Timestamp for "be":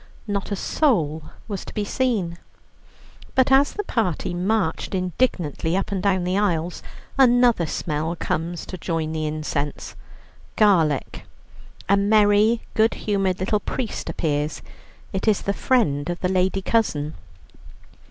1.75-1.85